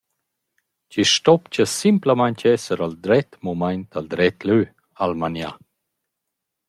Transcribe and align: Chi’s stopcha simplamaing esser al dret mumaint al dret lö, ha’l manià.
Chi’s 0.89 1.11
stopcha 1.17 1.65
simplamaing 1.73 2.41
esser 2.53 2.79
al 2.85 2.95
dret 3.05 3.29
mumaint 3.43 3.91
al 3.99 4.05
dret 4.13 4.37
lö, 4.47 4.57
ha’l 4.97 5.13
manià. 5.21 5.51